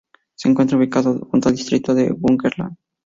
Se 0.33 0.49
encuentra 0.49 0.77
ubicado 0.79 1.19
junto 1.29 1.49
al 1.49 1.55
distrito 1.55 1.93
de 1.93 2.11
Burgenland. 2.11 2.75